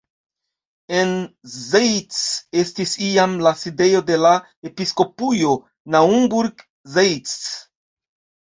[1.01, 1.11] En
[1.55, 2.21] Zeitz
[2.61, 4.33] estis iam la sidejo de la
[4.71, 5.55] Episkopujo
[5.97, 7.39] Naumburg-Zeitz.